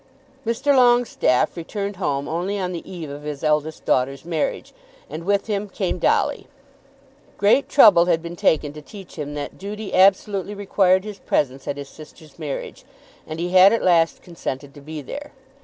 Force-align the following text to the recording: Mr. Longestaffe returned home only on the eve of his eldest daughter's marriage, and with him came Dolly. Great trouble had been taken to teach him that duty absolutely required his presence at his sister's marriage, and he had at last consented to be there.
Mr. 0.47 0.75
Longestaffe 0.75 1.55
returned 1.55 1.97
home 1.97 2.27
only 2.27 2.57
on 2.57 2.71
the 2.71 2.91
eve 2.91 3.11
of 3.11 3.21
his 3.21 3.43
eldest 3.43 3.85
daughter's 3.85 4.25
marriage, 4.25 4.73
and 5.11 5.25
with 5.25 5.45
him 5.45 5.69
came 5.69 5.99
Dolly. 5.99 6.47
Great 7.37 7.69
trouble 7.69 8.05
had 8.05 8.19
been 8.19 8.35
taken 8.35 8.73
to 8.73 8.81
teach 8.81 9.13
him 9.19 9.35
that 9.35 9.59
duty 9.59 9.93
absolutely 9.93 10.55
required 10.55 11.03
his 11.03 11.19
presence 11.19 11.67
at 11.67 11.77
his 11.77 11.87
sister's 11.87 12.39
marriage, 12.39 12.83
and 13.27 13.39
he 13.39 13.49
had 13.49 13.71
at 13.71 13.83
last 13.83 14.23
consented 14.23 14.73
to 14.73 14.81
be 14.81 15.03
there. 15.03 15.33